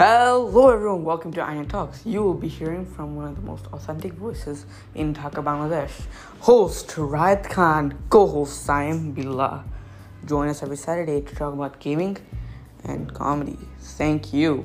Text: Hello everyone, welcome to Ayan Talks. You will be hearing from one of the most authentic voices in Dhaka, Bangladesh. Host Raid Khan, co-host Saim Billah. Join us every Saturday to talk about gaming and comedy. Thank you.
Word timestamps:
Hello 0.00 0.70
everyone, 0.70 1.04
welcome 1.04 1.30
to 1.34 1.42
Ayan 1.42 1.68
Talks. 1.68 2.06
You 2.06 2.22
will 2.22 2.32
be 2.32 2.48
hearing 2.48 2.86
from 2.86 3.16
one 3.16 3.26
of 3.26 3.36
the 3.36 3.42
most 3.42 3.66
authentic 3.66 4.14
voices 4.14 4.64
in 4.94 5.12
Dhaka, 5.12 5.44
Bangladesh. 5.44 6.06
Host 6.40 6.94
Raid 6.96 7.44
Khan, 7.44 8.02
co-host 8.08 8.66
Saim 8.66 9.14
Billah. 9.14 9.62
Join 10.24 10.48
us 10.48 10.62
every 10.62 10.78
Saturday 10.78 11.20
to 11.20 11.34
talk 11.34 11.52
about 11.52 11.80
gaming 11.80 12.16
and 12.82 13.12
comedy. 13.12 13.58
Thank 13.78 14.32
you. 14.32 14.64